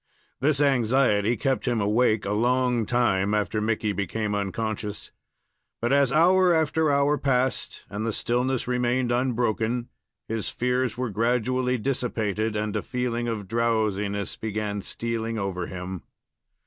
[0.39, 5.11] This anxiety kept him awake a long time after Mickey became unconscious;
[5.79, 9.89] but, as hour after hour passed and the stillness remained unbroken,
[10.27, 16.01] his fears were gradually dissipated and a feeling of drowsiness began stealing over him.